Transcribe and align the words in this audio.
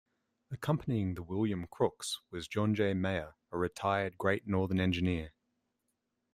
Accompanying 0.49 1.13
the 1.13 1.21
"William 1.21 1.67
Crooks" 1.67 2.21
was 2.31 2.47
John 2.47 2.73
J. 2.73 2.95
Maher, 2.95 3.35
a 3.51 3.57
retired 3.59 4.17
Great 4.17 4.47
Northern 4.47 4.79
engineer. 4.79 5.31